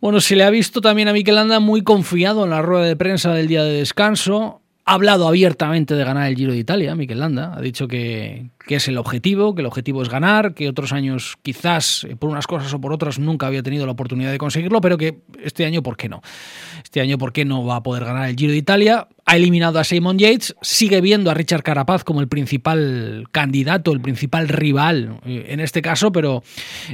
Bueno, 0.00 0.20
se 0.20 0.36
le 0.36 0.44
ha 0.44 0.50
visto 0.50 0.80
también 0.80 1.08
a 1.08 1.12
Mikel 1.12 1.34
Landa 1.34 1.60
muy 1.60 1.82
confiado 1.82 2.44
en 2.44 2.50
la 2.50 2.62
rueda 2.62 2.84
de 2.84 2.94
prensa 2.94 3.32
del 3.32 3.48
día 3.48 3.64
de 3.64 3.72
descanso. 3.72 4.60
Ha 4.86 4.92
hablado 4.92 5.26
abiertamente 5.26 5.94
de 5.94 6.04
ganar 6.04 6.28
el 6.28 6.36
Giro 6.36 6.52
de 6.52 6.58
Italia, 6.58 6.94
Mikel 6.94 7.18
Landa. 7.18 7.54
Ha 7.56 7.60
dicho 7.62 7.88
que, 7.88 8.50
que, 8.66 8.76
es 8.76 8.86
el 8.88 8.98
objetivo, 8.98 9.54
que 9.54 9.62
el 9.62 9.66
objetivo 9.66 10.02
es 10.02 10.10
ganar, 10.10 10.52
que 10.52 10.68
otros 10.68 10.92
años 10.92 11.38
quizás 11.42 12.06
por 12.18 12.28
unas 12.28 12.46
cosas 12.46 12.72
o 12.74 12.80
por 12.80 12.92
otras 12.92 13.18
nunca 13.18 13.46
había 13.46 13.62
tenido 13.62 13.86
la 13.86 13.92
oportunidad 13.92 14.30
de 14.30 14.36
conseguirlo, 14.36 14.82
pero 14.82 14.98
que 14.98 15.22
este 15.42 15.64
año, 15.64 15.82
¿por 15.82 15.96
qué 15.96 16.10
no? 16.10 16.20
Este 16.94 17.00
año, 17.00 17.18
¿por 17.18 17.32
qué 17.32 17.44
no 17.44 17.64
va 17.64 17.74
a 17.74 17.82
poder 17.82 18.04
ganar 18.04 18.28
el 18.28 18.36
Giro 18.36 18.52
de 18.52 18.58
Italia? 18.58 19.08
Ha 19.26 19.34
eliminado 19.34 19.80
a 19.80 19.84
Simon 19.84 20.16
Yates, 20.16 20.54
sigue 20.62 21.00
viendo 21.00 21.28
a 21.28 21.34
Richard 21.34 21.64
Carapaz 21.64 22.04
como 22.04 22.20
el 22.20 22.28
principal 22.28 23.24
candidato, 23.32 23.90
el 23.90 24.00
principal 24.00 24.46
rival 24.46 25.18
eh, 25.26 25.46
en 25.48 25.58
este 25.58 25.82
caso, 25.82 26.12
pero 26.12 26.44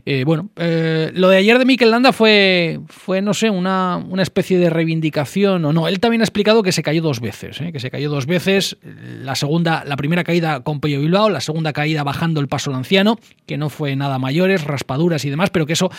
eh, 0.06 0.24
bueno, 0.24 0.48
eh, 0.56 1.10
lo 1.12 1.28
de 1.28 1.36
ayer 1.36 1.58
de 1.58 1.66
Mikel 1.66 1.90
Landa 1.90 2.14
fue, 2.14 2.80
fue 2.88 3.20
no 3.20 3.34
sé, 3.34 3.50
una, 3.50 3.98
una, 3.98 4.22
especie 4.22 4.56
de 4.56 4.70
reivindicación 4.70 5.66
o 5.66 5.72
no. 5.74 5.86
Él 5.86 6.00
también 6.00 6.22
ha 6.22 6.24
explicado 6.24 6.62
que 6.62 6.72
se 6.72 6.82
cayó 6.82 7.02
dos 7.02 7.20
veces, 7.20 7.60
¿eh? 7.60 7.70
que 7.70 7.78
se 7.78 7.90
cayó 7.90 8.08
dos 8.08 8.24
veces, 8.24 8.78
la 8.82 9.34
segunda, 9.34 9.84
la 9.84 9.96
primera 9.96 10.24
caída 10.24 10.60
con 10.60 10.80
Pello 10.80 11.00
Bilbao, 11.00 11.28
la 11.28 11.42
segunda 11.42 11.74
caída 11.74 12.04
bajando 12.04 12.40
el 12.40 12.48
paso 12.48 12.70
lanciano, 12.70 13.18
que 13.44 13.58
no 13.58 13.68
fue 13.68 13.96
nada 13.96 14.18
mayores, 14.18 14.64
raspaduras 14.64 15.26
y 15.26 15.30
demás, 15.30 15.50
pero 15.50 15.66
que 15.66 15.74
eso 15.74 15.90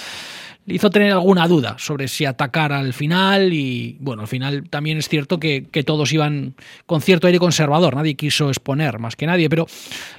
le 0.66 0.76
hizo 0.76 0.90
tener 0.90 1.12
alguna 1.12 1.48
duda 1.48 1.78
sobre 1.78 2.08
si 2.08 2.26
atacar 2.26 2.72
al 2.72 2.94
final 2.94 3.52
y 3.54 3.98
bueno, 4.00 4.22
al 4.22 4.28
final 4.28 4.70
también 4.70 4.98
es 4.98 5.10
cierto 5.10 5.40
que, 5.40 5.66
que, 5.72 5.84
todos 5.84 6.14
iban 6.14 6.54
con 6.86 7.02
cierto 7.02 7.28
aire 7.28 7.40
conservador, 7.40 7.96
nadie 7.96 8.16
quiso 8.16 8.50
exponer 8.50 9.00
más 9.00 9.16
que 9.16 9.26
nadie, 9.26 9.50
pero 9.50 9.66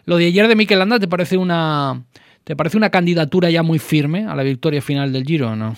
lo 0.06 0.17
de 0.17 0.27
ayer 0.27 0.49
de 0.49 0.56
Mikel 0.56 0.79
Landa 0.79 0.99
te 0.99 1.09
parece 1.09 1.37
una 1.37 2.03
te 2.44 2.56
parece 2.56 2.77
una 2.77 2.91
candidatura 2.91 3.50
ya 3.50 3.62
muy 3.62 3.79
firme 3.79 4.27
a 4.27 4.35
la 4.35 4.43
victoria 4.43 4.83
final 4.83 5.12
del 5.12 5.25
Giro, 5.25 5.55
¿no? 5.55 5.75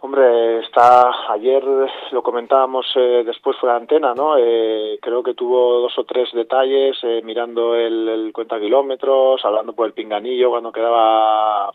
Hombre, 0.00 0.60
está 0.60 1.10
ayer 1.32 1.64
lo 2.12 2.22
comentábamos 2.22 2.86
eh, 2.94 3.24
después 3.26 3.56
fue 3.58 3.70
la 3.70 3.76
antena, 3.76 4.14
¿no? 4.14 4.36
Eh, 4.38 5.00
creo 5.02 5.24
que 5.24 5.34
tuvo 5.34 5.80
dos 5.80 5.98
o 5.98 6.04
tres 6.04 6.28
detalles 6.32 6.96
eh, 7.02 7.22
mirando 7.24 7.74
el 7.74 8.30
cuenta 8.32 8.60
kilómetros, 8.60 9.44
hablando 9.44 9.72
por 9.72 9.88
el 9.88 9.94
pinganillo 9.94 10.50
cuando 10.50 10.70
quedaba 10.70 11.72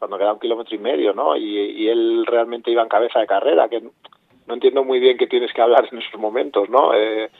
cuando 0.00 0.18
queda 0.18 0.32
un 0.32 0.40
kilómetro 0.40 0.74
y 0.74 0.78
medio, 0.78 1.12
¿no? 1.12 1.36
Y, 1.36 1.44
y, 1.44 1.88
él 1.88 2.24
realmente 2.26 2.70
iba 2.70 2.82
en 2.82 2.88
cabeza 2.88 3.20
de 3.20 3.26
carrera, 3.26 3.68
que 3.68 3.82
no 3.82 4.54
entiendo 4.54 4.82
muy 4.82 4.98
bien 4.98 5.18
qué 5.18 5.26
tienes 5.26 5.52
que 5.52 5.60
hablar 5.60 5.86
en 5.92 5.98
esos 5.98 6.18
momentos, 6.18 6.70
¿no? 6.70 6.94
Eh, 6.94 7.30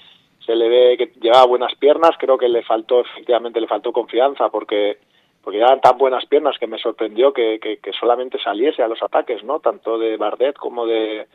se 0.45 0.55
le 0.55 0.69
ve 0.69 0.97
que 0.99 1.11
llevaba 1.21 1.47
buenas 1.47 1.75
piernas, 1.77 2.11
creo 2.19 2.37
que 2.37 2.51
le 2.51 2.63
faltó, 2.63 3.01
efectivamente, 3.01 3.61
le 3.61 3.67
faltó 3.67 3.93
confianza 3.93 4.51
porque 4.51 4.99
porque 5.43 5.57
llevaban 5.57 5.81
tan 5.81 5.97
buenas 5.97 6.27
piernas 6.27 6.59
que 6.59 6.67
me 6.67 6.77
sorprendió 6.79 7.33
que, 7.33 7.59
que, 7.61 7.79
que 7.79 7.93
solamente 7.95 8.39
saliese 8.39 8.83
a 8.83 8.89
los 8.89 9.03
ataques, 9.03 9.43
¿no? 9.43 9.59
Tanto 9.61 9.99
de 9.99 10.19
Bardet 10.19 10.55
como 10.57 10.85
de 10.85 11.29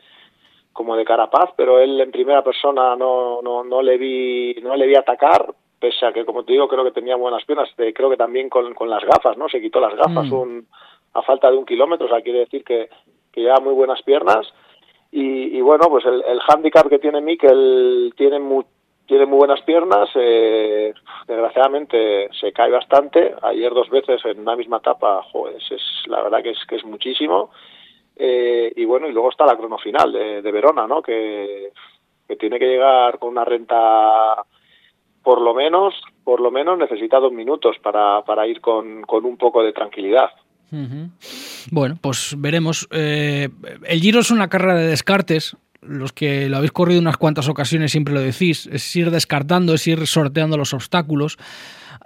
como 0.72 0.94
de 0.94 1.04
Carapaz, 1.04 1.50
pero 1.56 1.80
él 1.80 2.00
en 2.00 2.12
primera 2.12 2.44
persona 2.44 2.94
no, 2.94 3.42
no, 3.42 3.64
no 3.64 3.82
le 3.82 3.98
vi 3.98 4.54
no 4.62 4.76
le 4.76 4.86
vi 4.86 4.94
atacar, 4.94 5.52
pese 5.80 6.06
a 6.06 6.12
que 6.12 6.24
como 6.24 6.44
te 6.44 6.52
digo 6.52 6.68
creo 6.68 6.84
que 6.84 6.92
tenía 6.92 7.16
buenas 7.16 7.44
piernas, 7.44 7.68
creo 7.76 8.08
que 8.08 8.16
también 8.16 8.48
con, 8.48 8.74
con 8.74 8.88
las 8.88 9.02
gafas, 9.02 9.36
¿no? 9.36 9.48
Se 9.48 9.60
quitó 9.60 9.80
las 9.80 9.96
gafas 9.96 10.26
mm. 10.26 10.32
un 10.32 10.68
a 11.18 11.22
falta 11.22 11.50
de 11.50 11.56
un 11.56 11.66
kilómetro, 11.66 12.06
o 12.06 12.08
sea, 12.08 12.22
quiere 12.22 12.40
decir 12.40 12.62
que, 12.64 12.88
que 13.32 13.40
lleva 13.40 13.60
muy 13.60 13.74
buenas 13.74 14.02
piernas. 14.02 14.46
Y, 15.10 15.56
y 15.56 15.60
bueno, 15.60 15.88
pues 15.88 16.04
el, 16.04 16.22
el 16.26 16.40
hándicap 16.40 16.88
que 16.88 16.98
tiene 16.98 17.20
Mikel 17.20 18.12
tiene 18.16 18.38
muy, 18.38 18.64
tiene 19.06 19.24
muy 19.24 19.38
buenas 19.38 19.62
piernas, 19.62 20.10
eh, 20.14 20.92
desgraciadamente 21.26 22.28
se 22.38 22.52
cae 22.52 22.70
bastante, 22.70 23.34
ayer 23.42 23.72
dos 23.72 23.88
veces 23.88 24.24
en 24.24 24.40
una 24.40 24.56
misma 24.56 24.78
etapa, 24.78 25.22
joder, 25.30 25.56
es, 25.56 25.82
la 26.06 26.22
verdad 26.22 26.42
que 26.42 26.50
es, 26.50 26.58
que 26.68 26.76
es 26.76 26.84
muchísimo. 26.84 27.50
Eh, 28.18 28.72
y 28.74 28.84
bueno, 28.84 29.08
y 29.08 29.12
luego 29.12 29.30
está 29.30 29.44
la 29.46 29.56
crono 29.56 29.78
final 29.78 30.10
de, 30.10 30.42
de 30.42 30.52
Verona, 30.52 30.86
¿no? 30.86 31.02
Que, 31.02 31.70
que 32.26 32.36
tiene 32.36 32.58
que 32.58 32.66
llegar 32.66 33.18
con 33.18 33.28
una 33.28 33.44
renta 33.44 34.42
por 35.22 35.40
lo 35.40 35.54
menos, 35.54 35.94
por 36.24 36.40
lo 36.40 36.50
menos 36.50 36.78
necesita 36.78 37.18
dos 37.18 37.32
minutos 37.32 37.76
para, 37.82 38.22
para 38.22 38.46
ir 38.46 38.60
con, 38.60 39.02
con 39.02 39.24
un 39.24 39.36
poco 39.36 39.62
de 39.62 39.72
tranquilidad. 39.72 40.30
Bueno, 41.70 41.98
pues 42.00 42.34
veremos. 42.38 42.88
Eh, 42.90 43.48
el 43.86 44.00
Giro 44.00 44.20
es 44.20 44.30
una 44.30 44.48
carrera 44.48 44.74
de 44.74 44.88
descartes. 44.88 45.56
Los 45.82 46.12
que 46.12 46.48
lo 46.48 46.56
habéis 46.56 46.72
corrido 46.72 47.00
unas 47.00 47.16
cuantas 47.16 47.48
ocasiones 47.48 47.92
siempre 47.92 48.12
lo 48.12 48.20
decís. 48.20 48.68
Es 48.72 48.94
ir 48.96 49.10
descartando, 49.10 49.74
es 49.74 49.86
ir 49.86 50.06
sorteando 50.06 50.56
los 50.56 50.72
obstáculos. 50.72 51.38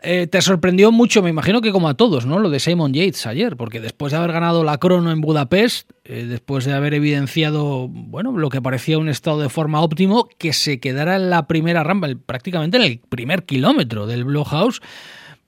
Eh, 0.03 0.27
te 0.27 0.41
sorprendió 0.41 0.93
mucho, 0.93 1.23
me 1.23 1.29
imagino 1.29 1.61
que 1.61 1.73
como 1.73 1.89
a 1.89 1.95
todos, 1.95 2.25
¿no? 2.25 2.39
Lo 2.39 2.49
de 2.49 2.59
Simon 2.59 2.95
Yates 2.95 3.27
ayer, 3.27 3.57
porque 3.57 3.81
después 3.81 4.13
de 4.13 4.19
haber 4.19 4.33
ganado 4.33 4.65
la 4.65 4.79
crono 4.79 5.13
en 5.13 5.21
Budapest, 5.21 5.91
eh, 6.05 6.25
después 6.25 6.65
de 6.65 6.73
haber 6.73 6.95
evidenciado, 6.95 7.87
bueno, 7.89 8.33
lo 8.33 8.49
que 8.49 8.63
parecía 8.63 8.99
un 8.99 9.11
estado 9.11 9.41
de 9.41 9.51
forma 9.51 9.83
óptimo, 9.83 10.27
que 10.39 10.55
se 10.55 10.81
quedara 10.81 11.17
en 11.17 11.29
la 11.29 11.47
primera 11.47 11.85
rampa, 11.85 12.09
prácticamente 12.25 12.79
en 12.79 12.85
el 12.85 12.99
primer 12.99 13.45
kilómetro 13.45 14.07
del 14.07 14.25
Blowhouse, 14.25 14.81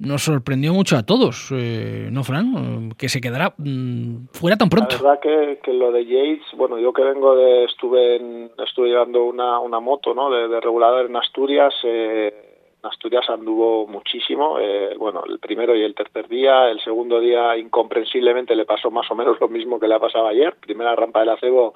nos 0.03 0.23
sorprendió 0.23 0.75
mucho 0.75 0.97
a 0.97 1.05
todos, 1.05 1.51
eh, 1.53 2.09
¿no, 2.11 2.25
Fran? 2.25 2.93
Que 2.99 3.09
se 3.09 3.21
quedara 3.21 3.55
mm, 3.57 4.27
fuera 4.33 4.57
tan 4.57 4.69
pronto. 4.69 4.97
La 4.97 5.03
verdad 5.03 5.59
que, 5.63 5.73
lo 5.73 5.93
de 5.93 6.05
Yates, 6.05 6.47
bueno, 6.57 6.79
yo 6.79 6.93
que 6.93 7.03
vengo 7.03 7.37
de, 7.37 7.65
estuve 7.65 8.17
en, 8.17 8.51
estuve 8.59 8.89
llevando 8.89 9.25
una, 9.25 9.61
una 9.61 9.81
moto, 9.81 10.13
¿no? 10.13 10.31
De, 10.31 10.61
regulador 10.61 11.07
en 11.07 11.17
Asturias, 11.17 11.73
eh, 11.85 12.53
Asturias 12.83 13.31
anduvo 13.31 13.87
muchísimo, 13.87 14.59
eh, 14.59 14.97
bueno, 14.99 15.23
el 15.25 15.39
primero 15.39 15.77
y 15.77 15.83
el 15.83 15.95
tercer 15.95 16.29
día, 16.29 16.69
el 16.69 16.81
segundo 16.81 17.21
día 17.21 17.57
incomprensiblemente 17.57 18.57
le 18.57 18.65
pasó 18.65 18.91
más 18.91 19.09
o 19.11 19.15
menos 19.15 19.41
lo 19.41 19.49
mismo 19.49 19.79
que 19.79 19.87
le 19.87 19.95
ha 19.95 20.01
pasado 20.01 20.27
ayer, 20.27 20.57
primera 20.57 20.97
rampa 20.97 21.21
del 21.21 21.29
acebo 21.29 21.75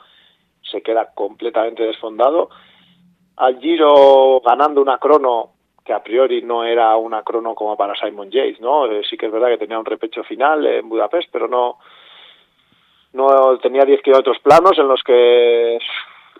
se 0.68 0.82
queda 0.82 1.12
completamente 1.14 1.84
desfondado, 1.84 2.50
al 3.36 3.60
Giro 3.60 4.40
ganando 4.44 4.82
una 4.82 4.98
crono 4.98 5.55
que 5.86 5.92
a 5.92 6.02
priori 6.02 6.42
no 6.42 6.64
era 6.64 6.96
una 6.96 7.22
crono 7.22 7.54
como 7.54 7.76
para 7.76 7.94
Simon 7.94 8.30
Yates, 8.30 8.60
¿no? 8.60 8.90
Eh, 8.90 9.02
sí 9.08 9.16
que 9.16 9.26
es 9.26 9.32
verdad 9.32 9.48
que 9.48 9.58
tenía 9.58 9.78
un 9.78 9.84
repecho 9.84 10.24
final 10.24 10.66
en 10.66 10.88
Budapest, 10.88 11.28
pero 11.30 11.48
no 11.48 11.78
no 13.12 13.58
tenía 13.58 13.84
10 13.84 14.02
kilómetros 14.02 14.38
planos 14.40 14.76
en 14.78 14.88
los 14.88 15.02
que 15.02 15.78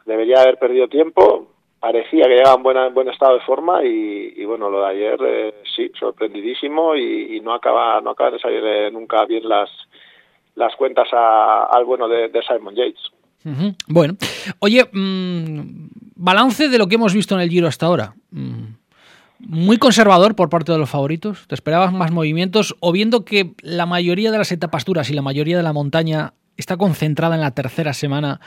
debería 0.05 0.43
haber 0.43 0.59
perdido 0.59 0.89
tiempo. 0.89 1.47
Parecía 1.81 2.25
que 2.25 2.35
llegaba 2.35 2.57
en, 2.57 2.63
buena, 2.63 2.89
buen 2.89 3.09
estado 3.09 3.35
de 3.35 3.45
forma 3.45 3.83
y, 3.83 4.45
bueno, 4.45 4.69
lo 4.69 4.81
de 4.81 4.87
ayer 4.87 5.19
eh, 5.25 5.55
sí, 5.75 5.91
sorprendidísimo 5.99 6.95
y, 6.97 7.41
no 7.41 7.55
acaba 7.55 8.01
no 8.01 8.11
acaba 8.11 8.33
de 8.33 8.41
salir 8.41 8.93
nunca 8.93 9.25
bien 9.25 9.49
las 9.49 9.71
las 10.57 10.75
cuentas 10.75 11.09
al 11.13 11.85
bueno 11.85 12.09
de, 12.09 12.31
Simon 12.47 12.75
Yates. 12.75 13.13
Bueno, 13.87 14.15
oye, 14.59 14.85
mm, 14.91 15.89
balance 16.17 16.69
de 16.69 16.79
lo 16.79 16.89
que 16.89 16.97
hemos 16.97 17.15
visto 17.15 17.35
en 17.35 17.43
el 17.43 17.49
Giro 17.49 17.69
hasta 17.69 17.87
ahora. 17.87 18.15
Mm, 18.33 18.66
muy 19.39 19.79
conservador 19.79 20.35
por 20.35 20.49
parte 20.49 20.73
de 20.73 20.79
los 20.79 20.91
favoritos. 20.91 21.47
¿Te 21.49 21.55
esperabas 21.55 21.93
más 21.93 22.13
movimientos? 22.13 22.77
O 22.81 22.93
viendo 22.93 23.25
que 23.25 23.53
la 23.63 23.87
mayoría 23.87 24.31
de 24.31 24.39
las 24.39 24.53
etapas 24.53 24.85
duras 24.85 25.11
y 25.11 25.15
la 25.15 25.23
mayoría 25.23 25.57
de 25.57 25.63
la 25.63 25.73
montaña 25.73 26.33
está 26.57 26.77
concentrada 26.77 27.35
en 27.35 27.43
la 27.43 27.51
tercera 27.53 27.93
semana, 27.93 28.41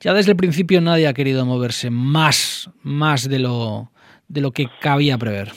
ya 0.00 0.12
desde 0.12 0.32
el 0.32 0.36
principio 0.36 0.80
nadie 0.80 1.08
ha 1.08 1.14
querido 1.14 1.44
moverse 1.44 1.90
más, 1.90 2.70
más 2.82 3.28
de 3.28 3.40
lo, 3.40 3.88
de 4.28 4.40
lo 4.40 4.52
que 4.52 4.68
cabía 4.80 5.18
prever. 5.18 5.48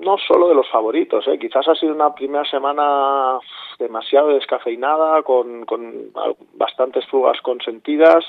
No 0.00 0.16
solo 0.18 0.48
de 0.48 0.54
los 0.54 0.68
favoritos, 0.70 1.26
¿eh? 1.28 1.38
quizás 1.38 1.66
ha 1.68 1.74
sido 1.74 1.94
una 1.94 2.14
primera 2.14 2.44
semana 2.50 3.38
demasiado 3.78 4.28
descafeinada, 4.28 5.22
con, 5.22 5.64
con 5.64 6.10
bastantes 6.54 7.06
fugas 7.06 7.40
consentidas 7.40 8.24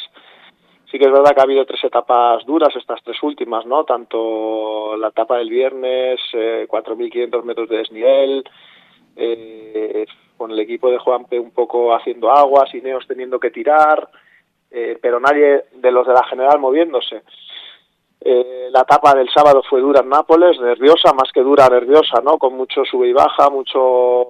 Sí 0.93 0.99
que 0.99 1.05
es 1.05 1.11
verdad 1.11 1.33
que 1.33 1.39
ha 1.39 1.45
habido 1.45 1.65
tres 1.65 1.83
etapas 1.83 2.45
duras, 2.45 2.69
estas 2.75 3.01
tres 3.03 3.17
últimas, 3.23 3.65
¿no? 3.65 3.83
Tanto 3.83 4.95
la 4.95 5.07
etapa 5.07 5.39
del 5.39 5.49
viernes, 5.49 6.19
eh, 6.33 6.67
4.500 6.69 7.43
metros 7.43 7.67
de 7.67 7.77
desnivel, 7.77 8.43
eh, 9.15 10.05
con 10.37 10.51
el 10.51 10.59
equipo 10.59 10.91
de 10.91 10.99
Juanpe 10.99 11.39
un 11.39 11.49
poco 11.49 11.95
haciendo 11.95 12.29
aguas, 12.29 12.71
Ineos 12.75 13.07
teniendo 13.07 13.39
que 13.39 13.49
tirar, 13.49 14.07
eh, 14.69 14.99
pero 15.01 15.19
nadie 15.19 15.63
de 15.73 15.91
los 15.91 16.05
de 16.05 16.13
la 16.13 16.25
general 16.25 16.59
moviéndose. 16.59 17.23
Eh, 18.21 18.67
la 18.69 18.81
etapa 18.81 19.15
del 19.15 19.29
sábado 19.29 19.63
fue 19.67 19.81
dura 19.81 20.01
en 20.01 20.09
Nápoles, 20.09 20.59
nerviosa, 20.59 21.11
más 21.13 21.31
que 21.33 21.41
dura, 21.41 21.69
nerviosa, 21.69 22.21
¿no? 22.23 22.37
Con 22.37 22.55
mucho 22.55 22.85
sube 22.85 23.07
y 23.07 23.13
baja, 23.13 23.49
mucho, 23.49 24.27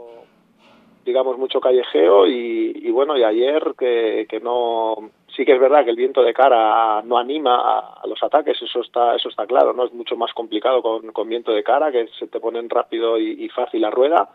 digamos, 1.03 1.37
mucho 1.37 1.59
callejeo 1.59 2.25
y, 2.25 2.71
y 2.85 2.89
bueno, 2.89 3.17
y 3.17 3.23
ayer 3.25 3.73
que, 3.77 4.27
que 4.29 4.39
no 4.39 5.09
sí 5.35 5.45
que 5.45 5.53
es 5.53 5.59
verdad 5.59 5.83
que 5.83 5.89
el 5.89 5.95
viento 5.95 6.23
de 6.23 6.33
cara 6.33 7.01
no 7.03 7.17
anima 7.17 7.61
a, 8.01 8.07
los 8.07 8.21
ataques, 8.23 8.61
eso 8.61 8.81
está, 8.81 9.15
eso 9.15 9.29
está 9.29 9.45
claro, 9.45 9.73
¿no? 9.73 9.85
Es 9.85 9.93
mucho 9.93 10.15
más 10.15 10.33
complicado 10.33 10.81
con, 10.81 11.11
con 11.11 11.29
viento 11.29 11.51
de 11.51 11.63
cara, 11.63 11.91
que 11.91 12.07
se 12.19 12.27
te 12.27 12.39
ponen 12.39 12.69
rápido 12.69 13.19
y, 13.19 13.49
fácil 13.49 13.81
la 13.81 13.91
rueda. 13.91 14.29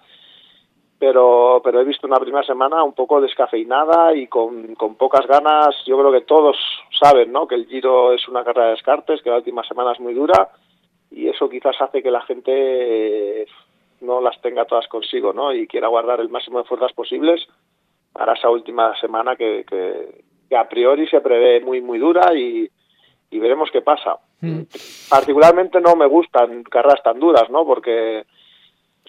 Pero, 0.98 1.60
pero 1.62 1.80
he 1.80 1.84
visto 1.84 2.08
una 2.08 2.16
primera 2.16 2.44
semana 2.44 2.82
un 2.82 2.92
poco 2.92 3.20
descafeinada 3.20 4.14
y 4.16 4.26
con, 4.26 4.74
con 4.74 4.96
pocas 4.96 5.26
ganas. 5.28 5.76
Yo 5.86 5.96
creo 5.96 6.10
que 6.10 6.22
todos 6.22 6.56
saben, 7.00 7.30
¿no? 7.30 7.46
Que 7.46 7.54
el 7.54 7.66
Giro 7.66 8.12
es 8.12 8.26
una 8.26 8.42
carrera 8.42 8.66
de 8.66 8.72
descartes, 8.72 9.22
que 9.22 9.30
la 9.30 9.36
última 9.36 9.62
semana 9.62 9.92
es 9.92 10.00
muy 10.00 10.14
dura 10.14 10.50
y 11.10 11.28
eso 11.28 11.48
quizás 11.48 11.80
hace 11.80 12.02
que 12.02 12.10
la 12.10 12.20
gente 12.22 13.42
eh, 13.42 13.46
no 14.00 14.20
las 14.20 14.40
tenga 14.40 14.64
todas 14.64 14.88
consigo, 14.88 15.32
¿no? 15.32 15.52
Y 15.52 15.66
quiera 15.66 15.88
guardar 15.88 16.20
el 16.20 16.28
máximo 16.28 16.58
de 16.58 16.64
fuerzas 16.64 16.92
posibles 16.92 17.46
para 18.12 18.34
esa 18.34 18.50
última 18.50 18.98
semana 19.00 19.36
que, 19.36 19.64
que, 19.64 20.24
que 20.48 20.56
a 20.56 20.68
priori 20.68 21.06
se 21.08 21.20
prevé 21.20 21.60
muy, 21.60 21.80
muy 21.80 21.98
dura 21.98 22.34
y, 22.34 22.68
veremos 23.30 23.70
qué 23.70 23.82
pasa. 23.82 24.16
Mm. 24.40 24.62
Particularmente 25.10 25.80
no 25.80 25.94
me 25.96 26.06
gustan 26.06 26.62
carreras 26.64 27.02
tan 27.02 27.20
duras, 27.20 27.50
¿no? 27.50 27.64
Porque 27.64 28.24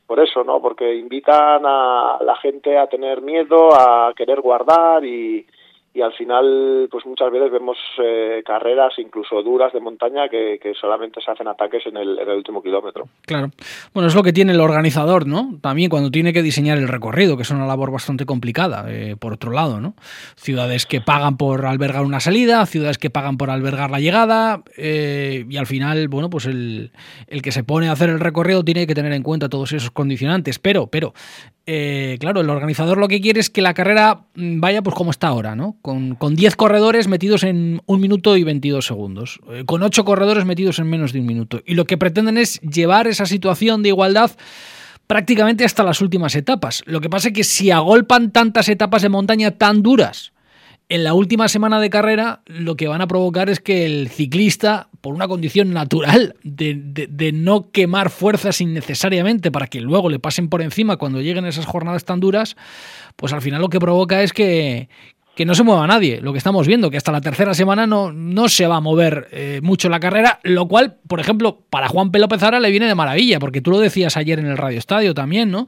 por 0.05 0.19
eso, 0.19 0.43
¿no? 0.43 0.61
Porque 0.61 0.95
invitan 0.95 1.65
a 1.65 2.17
la 2.21 2.35
gente 2.37 2.77
a 2.77 2.87
tener 2.87 3.21
miedo, 3.21 3.69
a 3.73 4.13
querer 4.15 4.41
guardar 4.41 5.05
y, 5.05 5.45
y 5.93 6.01
al 6.01 6.13
final 6.13 6.87
pues 6.91 7.05
muchas 7.05 7.31
veces 7.31 7.51
vemos 7.51 7.77
eh, 8.01 8.43
carreras 8.45 8.93
incluso 8.99 9.41
duras 9.41 9.73
de 9.73 9.79
montaña 9.79 10.29
que, 10.29 10.59
solamente 10.79 11.19
se 11.19 11.31
hacen 11.31 11.47
ataques 11.47 11.85
en 11.87 11.97
el, 11.97 12.19
último 12.29 12.61
kilómetro. 12.61 13.05
Claro. 13.25 13.49
Bueno, 13.93 14.07
es 14.07 14.15
lo 14.15 14.21
que 14.23 14.31
tiene 14.31 14.53
el 14.53 14.61
organizador, 14.61 15.25
¿no? 15.27 15.57
También 15.61 15.89
cuando 15.89 16.11
tiene 16.11 16.31
que 16.31 16.43
diseñar 16.43 16.77
el 16.77 16.87
recorrido, 16.87 17.35
que 17.35 17.43
es 17.43 17.49
una 17.49 17.65
labor 17.65 17.91
bastante 17.91 18.25
complicada, 18.25 18.85
eh, 18.87 19.15
por 19.19 19.33
otro 19.33 19.51
lado, 19.51 19.81
¿no? 19.81 19.95
Ciudades 20.35 20.85
que 20.85 21.01
pagan 21.01 21.37
por 21.37 21.65
albergar 21.65 22.05
una 22.05 22.19
salida, 22.19 22.65
ciudades 22.65 22.97
que 22.97 23.09
pagan 23.09 23.37
por 23.37 23.49
albergar 23.49 23.89
la 23.89 23.99
llegada 23.99 24.63
eh, 24.77 25.45
y 25.49 25.57
al 25.57 25.65
final, 25.65 26.07
bueno, 26.07 26.29
pues 26.29 26.45
el, 26.45 26.91
el 27.27 27.41
que 27.41 27.51
se 27.51 27.63
pone 27.63 27.89
a 27.89 27.93
hacer 27.93 28.09
el 28.09 28.19
recorrido 28.19 28.63
tiene 28.63 28.85
que 28.85 28.95
tener 28.95 29.11
en 29.11 29.23
cuenta 29.23 29.49
todos 29.49 29.73
esos 29.73 29.91
condicionantes, 29.91 30.59
pero, 30.59 30.87
pero 30.87 31.13
eh, 31.71 32.17
claro, 32.19 32.41
el 32.41 32.49
organizador 32.49 32.97
lo 32.97 33.07
que 33.07 33.21
quiere 33.21 33.39
es 33.39 33.51
que 33.51 33.61
la 33.61 33.75
carrera 33.75 34.21
mm, 34.33 34.59
vaya 34.59 34.81
pues 34.81 34.95
como 34.95 35.11
está 35.11 35.27
ahora, 35.27 35.55
¿no? 35.55 35.77
Con, 35.83 36.15
con 36.15 36.33
10 36.33 36.55
corredores 36.55 37.07
metidos 37.07 37.43
en 37.43 37.79
un 37.85 38.01
minuto 38.01 38.35
y 38.35 38.43
22 38.43 38.83
segundos, 38.83 39.39
eh, 39.51 39.65
con 39.67 39.83
8 39.83 40.03
corredores 40.03 40.45
metidos 40.45 40.79
en 40.79 40.89
menos 40.89 41.13
de 41.13 41.19
un 41.19 41.27
minuto. 41.27 41.61
Y 41.67 41.75
lo 41.75 41.85
que 41.85 41.95
pretenden 41.95 42.39
es 42.39 42.59
llevar 42.61 43.05
esa 43.05 43.27
situación 43.27 43.83
de 43.83 43.89
igualdad 43.89 44.31
prácticamente 45.05 45.63
hasta 45.63 45.83
las 45.83 46.01
últimas 46.01 46.33
etapas. 46.33 46.81
Lo 46.87 47.01
que 47.01 47.09
pasa 47.11 47.27
es 47.27 47.35
que 47.35 47.43
si 47.43 47.69
agolpan 47.69 48.31
tantas 48.31 48.67
etapas 48.67 49.03
de 49.03 49.09
montaña 49.09 49.51
tan 49.51 49.83
duras, 49.83 50.33
en 50.87 51.03
la 51.03 51.13
última 51.13 51.47
semana 51.49 51.79
de 51.79 51.91
carrera 51.91 52.41
lo 52.47 52.77
que 52.77 52.87
van 52.87 53.01
a 53.01 53.07
provocar 53.07 53.47
es 53.51 53.59
que 53.59 53.85
el 53.85 54.09
ciclista, 54.09 54.88
por 55.01 55.13
una 55.13 55.27
condición 55.27 55.71
natural 55.71 56.35
de, 56.43 57.31
no 57.33 57.71
quemar 57.71 58.09
fuerzas 58.09 58.61
innecesariamente 58.61 59.51
para 59.51 59.67
que 59.67 59.81
luego 59.81 60.09
le 60.09 60.19
pasen 60.19 60.49
por 60.49 60.61
encima 60.61 60.97
cuando 60.97 61.21
lleguen 61.21 61.45
esas 61.45 61.65
jornadas 61.65 62.05
tan 62.05 62.19
duras, 62.19 62.55
pues 63.15 63.33
al 63.33 63.41
final 63.41 63.61
lo 63.61 63.69
que 63.69 63.79
provoca 63.79 64.21
es 64.23 64.33
que, 64.33 64.89
que 65.39 65.45
no 65.45 65.55
se 65.55 65.63
mueva 65.63 65.87
nadie. 65.87 66.19
Lo 66.19 66.33
que 66.33 66.37
estamos 66.37 66.67
viendo, 66.67 66.91
que 66.91 66.97
hasta 66.97 67.13
la 67.13 67.21
tercera 67.21 67.53
semana 67.53 67.87
no, 67.87 68.11
no 68.11 68.49
se 68.49 68.67
va 68.67 68.75
a 68.75 68.81
mover 68.81 69.29
eh, 69.31 69.61
mucho 69.63 69.87
la 69.87 70.01
carrera, 70.01 70.41
lo 70.43 70.67
cual, 70.67 70.97
por 71.07 71.21
ejemplo, 71.21 71.61
para 71.69 71.87
Juan 71.87 72.11
P. 72.11 72.19
López 72.19 72.43
Ara 72.43 72.59
le 72.59 72.69
viene 72.71 72.87
de 72.87 72.93
maravilla, 72.93 73.39
porque 73.39 73.61
tú 73.61 73.71
lo 73.71 73.79
decías 73.79 74.17
ayer 74.17 74.37
en 74.39 74.47
el 74.47 74.57
Radio 74.57 74.77
Estadio 74.77 75.13
también, 75.13 75.49
¿no? 75.49 75.65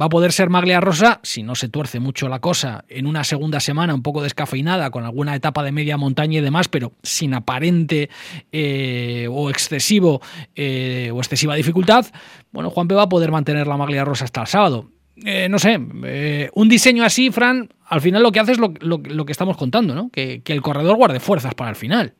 Va 0.00 0.06
a 0.06 0.08
poder 0.08 0.30
ser 0.30 0.48
Maglia 0.48 0.80
Rosa, 0.80 1.18
si 1.24 1.42
no 1.42 1.56
se 1.56 1.68
tuerce 1.68 1.98
mucho 1.98 2.28
la 2.28 2.38
cosa, 2.38 2.84
en 2.88 3.08
una 3.08 3.24
segunda 3.24 3.58
semana 3.58 3.96
un 3.96 4.02
poco 4.04 4.22
descafeinada, 4.22 4.90
con 4.90 5.02
alguna 5.02 5.34
etapa 5.34 5.64
de 5.64 5.72
media 5.72 5.96
montaña 5.96 6.38
y 6.38 6.42
demás, 6.42 6.68
pero 6.68 6.92
sin 7.02 7.34
aparente 7.34 8.10
eh, 8.52 9.26
o 9.28 9.50
excesivo 9.50 10.22
eh, 10.54 11.10
o 11.12 11.18
excesiva 11.18 11.56
dificultad. 11.56 12.06
Bueno, 12.52 12.70
Juan 12.70 12.86
P. 12.86 12.94
va 12.94 13.02
a 13.02 13.08
poder 13.08 13.32
mantener 13.32 13.66
la 13.66 13.76
Maglia 13.76 14.04
Rosa 14.04 14.24
hasta 14.24 14.42
el 14.42 14.46
sábado. 14.46 14.93
Eh, 15.22 15.48
no 15.48 15.58
sé, 15.58 15.78
eh, 16.06 16.50
un 16.54 16.68
diseño 16.68 17.04
así, 17.04 17.30
Fran, 17.30 17.68
al 17.88 18.00
final 18.00 18.22
lo 18.22 18.32
que 18.32 18.40
hace 18.40 18.52
es 18.52 18.58
lo, 18.58 18.72
que 18.72 19.32
estamos 19.32 19.56
contando, 19.56 19.94
¿no? 19.94 20.10
Que, 20.12 20.42
el 20.44 20.62
corredor 20.62 20.96
guarde 20.96 21.20
fuerzas 21.20 21.54
para 21.54 21.70
el 21.70 21.76
final. 21.76 22.14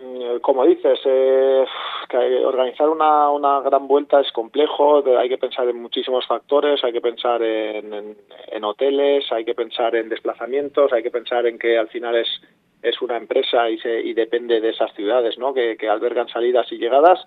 Mm, 0.00 0.38
como 0.40 0.64
dices, 0.64 0.98
eh, 1.04 1.64
que 2.08 2.16
organizar 2.16 2.88
una, 2.88 3.30
una, 3.30 3.60
gran 3.60 3.86
vuelta 3.86 4.20
es 4.20 4.32
complejo, 4.32 5.04
hay 5.18 5.28
que 5.28 5.36
pensar 5.36 5.68
en 5.68 5.82
muchísimos 5.82 6.26
factores, 6.26 6.82
hay 6.82 6.92
que 6.92 7.02
pensar 7.02 7.42
en, 7.42 8.16
en, 8.50 8.64
hoteles, 8.64 9.30
hay 9.30 9.44
que 9.44 9.54
pensar 9.54 9.94
en 9.94 10.08
desplazamientos, 10.08 10.90
hay 10.94 11.02
que 11.02 11.10
pensar 11.10 11.46
en 11.46 11.58
que 11.58 11.76
al 11.76 11.88
final 11.88 12.16
es, 12.16 12.28
es 12.82 13.02
una 13.02 13.18
empresa 13.18 13.68
y, 13.68 13.78
se, 13.80 14.00
y 14.00 14.14
depende 14.14 14.62
de 14.62 14.70
esas 14.70 14.94
ciudades, 14.94 15.36
¿no? 15.36 15.52
Que, 15.52 15.76
que 15.76 15.90
albergan 15.90 16.28
salidas 16.28 16.72
y 16.72 16.78
llegadas 16.78 17.20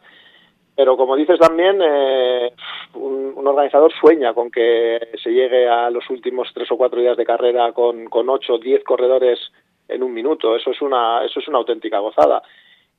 pero 0.81 0.97
como 0.97 1.15
dices 1.15 1.37
también, 1.37 1.79
eh, 1.79 2.53
un, 2.95 3.47
organizador 3.47 3.93
sueña 3.93 4.33
con 4.33 4.49
que 4.49 5.09
se 5.21 5.29
llegue 5.29 5.69
a 5.69 5.91
los 5.91 6.09
últimos 6.09 6.49
tres 6.55 6.71
o 6.71 6.75
cuatro 6.75 6.99
días 6.99 7.15
de 7.17 7.23
carrera 7.23 7.71
con, 7.71 8.05
con 8.05 8.27
ocho 8.29 8.55
o 8.55 8.57
diez 8.57 8.83
corredores 8.83 9.39
en 9.87 10.01
un 10.01 10.11
minuto. 10.11 10.55
Eso 10.55 10.71
es 10.71 10.81
una, 10.81 11.23
eso 11.23 11.39
es 11.39 11.47
una 11.47 11.59
auténtica 11.59 11.99
gozada. 11.99 12.41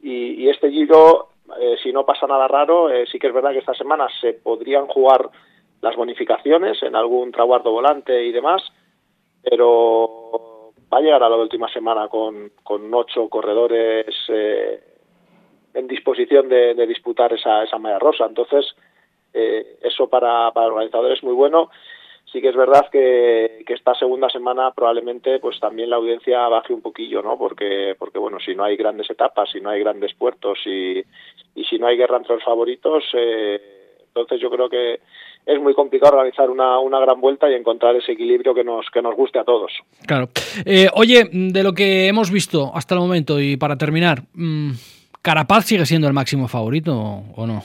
Y, 0.01 0.49
este 0.49 0.71
Giro, 0.71 1.31
eh, 1.59 1.75
si 1.83 1.93
no 1.93 2.07
pasa 2.07 2.29
nada 2.29 2.47
raro, 2.47 2.89
eh, 2.89 3.05
sí 3.11 3.19
que 3.19 3.27
es 3.27 3.35
verdad 3.35 3.51
que 3.51 3.59
esta 3.59 3.75
semana 3.75 4.07
se 4.21 4.35
podrían 4.35 4.87
jugar 4.87 5.29
las 5.81 5.97
bonificaciones 5.97 6.81
en 6.85 6.95
algún 6.95 7.33
traguardo 7.33 7.73
volante 7.73 8.25
y 8.25 8.31
demás, 8.31 8.62
pero 9.43 10.71
va 10.93 10.99
a 10.99 11.01
llegar 11.01 11.25
a 11.25 11.29
la 11.29 11.37
última 11.37 11.69
semana 11.73 12.07
con, 12.07 12.53
con 12.62 12.95
ocho 12.95 13.29
corredores 13.29 14.07
en 15.75 15.87
disposición 15.87 16.49
de, 16.49 16.87
disputar 16.87 17.33
esa, 17.33 17.64
esa 17.64 17.79
malla 17.79 17.99
rosa. 17.99 18.26
Entonces, 18.26 18.67
eh, 19.33 19.79
eso 19.83 20.09
para, 20.09 20.50
para 20.52 20.67
el 20.67 20.73
organizador 20.73 21.12
es 21.12 21.23
muy 21.23 21.35
bueno. 21.35 21.71
Sí 22.31 22.41
que 22.41 22.49
es 22.49 22.57
verdad 22.57 22.88
que, 22.91 23.62
que, 23.67 23.75
esta 23.75 23.95
segunda 23.95 24.31
semana 24.31 24.71
probablemente 24.71 25.38
pues 25.38 25.61
también 25.61 25.91
la 25.91 25.97
audiencia 25.97 26.49
baje 26.49 26.73
un 26.73 26.81
poquillo, 26.81 27.21
¿no? 27.21 27.37
Porque, 27.37 27.95
porque 27.99 28.19
bueno, 28.19 28.38
si 28.41 28.55
no 28.55 28.64
hay 28.64 28.76
grandes 28.76 29.11
etapas, 29.11 29.50
si 29.50 29.61
no 29.61 29.69
hay 29.69 29.81
grandes 29.81 30.14
puertos 30.14 30.59
y, 30.64 31.05
y 31.55 31.64
si 31.64 31.79
no 31.79 31.88
hay 31.88 31.97
guerra 31.97 32.17
entre 32.17 32.37
los 32.37 32.45
favoritos, 32.45 33.05
eh, 33.12 33.61
entonces 34.07 34.41
yo 34.41 34.50
creo 34.50 34.71
que 34.71 35.00
es 35.45 35.61
muy 35.61 35.75
complicado 35.75 36.17
organizar 36.17 36.49
una, 36.49 36.79
una, 36.79 37.00
gran 37.00 37.21
vuelta 37.21 37.50
y 37.50 37.55
encontrar 37.55 37.97
ese 37.97 38.12
equilibrio 38.12 38.55
que 38.55 38.62
nos, 38.62 38.87
que 38.91 39.02
nos 39.02 39.17
guste 39.17 39.38
a 39.38 39.45
todos. 39.45 39.73
Claro. 40.07 40.29
Eh, 40.64 40.88
oye, 40.95 41.29
de 41.33 41.62
lo 41.62 41.73
que 41.73 42.07
hemos 42.07 42.31
visto 42.31 42.71
hasta 42.75 42.95
el 42.95 43.00
momento 43.00 43.41
y 43.41 43.57
para 43.57 43.76
terminar, 43.76 44.23
mmm, 44.35 44.71
¿Carapaz 45.23 45.67
sigue 45.67 45.87
siendo 45.87 46.09
el 46.09 46.12
máximo 46.12 46.49
favorito 46.49 46.93
o 47.37 47.47
no? 47.47 47.62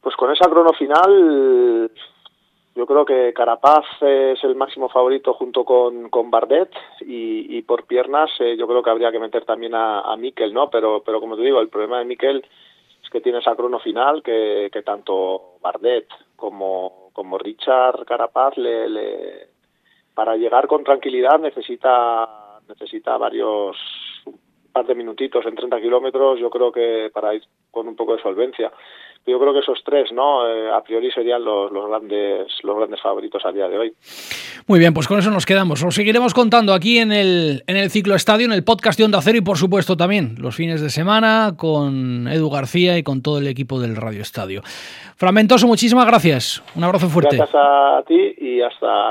Pues 0.00 0.16
con 0.16 0.32
esa 0.32 0.50
crono 0.50 0.72
final, 0.72 1.88
yo 2.74 2.86
creo 2.86 3.04
que 3.04 3.32
Carapaz 3.32 3.84
es 4.00 4.42
el 4.42 4.56
máximo 4.56 4.88
favorito 4.88 5.34
junto 5.34 5.64
con, 5.64 6.10
con 6.10 6.32
Bardet 6.32 6.70
y, 7.00 7.62
por 7.62 7.86
piernas 7.86 8.28
eh, 8.40 8.56
yo 8.58 8.66
creo 8.66 8.82
que 8.82 8.90
habría 8.90 9.12
que 9.12 9.20
meter 9.20 9.44
también 9.44 9.76
a, 9.76 10.00
a 10.00 10.16
Mikel, 10.16 10.52
¿no? 10.52 10.68
Pero, 10.68 11.04
pero 11.06 11.20
como 11.20 11.36
te 11.36 11.42
digo, 11.42 11.60
el 11.60 11.68
problema 11.68 12.00
de 12.00 12.06
Mikel 12.06 12.44
es 13.00 13.08
que 13.08 13.20
tiene 13.20 13.38
esa 13.38 13.54
crono 13.54 13.78
final 13.78 14.20
que, 14.24 14.68
tanto 14.84 15.58
Bardet 15.60 16.08
como, 16.34 17.10
como 17.12 17.38
Richard 17.38 18.04
Carapaz 18.04 18.56
le, 18.56 18.88
le, 18.88 19.48
para 20.12 20.34
llegar 20.34 20.66
con 20.66 20.82
tranquilidad 20.82 21.38
necesita 21.38 22.58
necesita 22.68 23.16
varios 23.16 23.76
par 24.72 24.86
de 24.86 24.94
minutitos 24.94 25.44
en 25.46 25.54
30 25.54 25.80
kilómetros 25.80 26.40
yo 26.40 26.50
creo 26.50 26.72
que 26.72 27.10
para 27.12 27.34
ir 27.34 27.42
con 27.70 27.86
un 27.88 27.96
poco 27.96 28.16
de 28.16 28.22
solvencia 28.22 28.72
yo 29.26 29.38
creo 29.38 29.52
que 29.52 29.60
esos 29.60 29.78
tres, 29.84 30.10
¿no? 30.12 30.48
Eh, 30.48 30.70
a 30.72 30.82
priori 30.82 31.10
serían 31.12 31.44
los, 31.44 31.70
los, 31.70 31.88
grandes 31.88 32.48
los 32.62 32.76
grandes 32.76 33.00
favoritos 33.00 33.44
a 33.44 33.52
día 33.52 33.68
de 33.68 33.78
hoy. 33.78 33.92
Muy 34.66 34.80
bien, 34.80 34.92
pues 34.94 35.06
con 35.06 35.18
eso 35.18 35.30
nos 35.30 35.46
quedamos. 35.46 35.82
Os 35.82 35.94
seguiremos 35.94 36.34
contando 36.34 36.74
aquí 36.74 36.98
en 36.98 37.12
el, 37.12 37.62
en 37.66 37.76
el 37.76 37.90
Ciclo 37.90 38.14
Estadio, 38.16 38.46
en 38.46 38.52
el 38.52 38.64
podcast 38.64 38.98
de 38.98 39.04
Onda 39.04 39.20
Cero 39.22 39.38
y 39.38 39.42
por 39.42 39.58
supuesto 39.58 39.96
también 39.96 40.34
los 40.38 40.56
fines 40.56 40.80
de 40.80 40.90
semana 40.90 41.54
con 41.56 42.26
Edu 42.26 42.50
García 42.50 42.98
y 42.98 43.04
con 43.04 43.22
todo 43.22 43.38
el 43.38 43.46
equipo 43.46 43.80
del 43.80 43.94
Radio 43.94 44.22
Estadio. 44.22 44.62
Fragmentoso, 45.16 45.68
muchísimas 45.68 46.06
gracias. 46.06 46.62
Un 46.74 46.82
abrazo 46.82 47.08
fuerte. 47.08 47.36
Gracias 47.36 47.62
a 47.62 48.02
ti 48.06 48.34
y 48.38 48.60
hasta 48.60 48.92